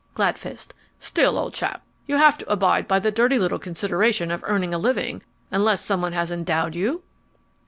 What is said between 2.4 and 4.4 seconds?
abide by the dirty little consideration